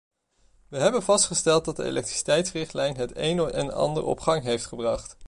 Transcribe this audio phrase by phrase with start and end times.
[0.67, 5.17] We hebben vastgesteld dat de elektriciteitsrichtlijn het een en ander op gang heeft gebracht.